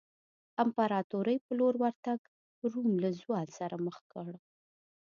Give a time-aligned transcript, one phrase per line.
[0.63, 2.19] امپراتورۍ په لور ورتګ
[2.71, 4.31] روم له زوال سره مخ کړ.